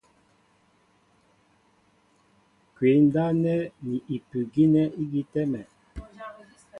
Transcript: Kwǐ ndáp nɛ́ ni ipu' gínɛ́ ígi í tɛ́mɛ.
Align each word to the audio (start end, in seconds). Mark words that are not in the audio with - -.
Kwǐ 2.75 2.89
ndáp 3.05 3.31
nɛ́ 3.43 3.57
ni 3.87 3.97
ipu' 4.15 4.47
gínɛ́ 4.53 4.85
ígi 5.01 5.21
í 5.25 5.29
tɛ́mɛ. 5.31 5.61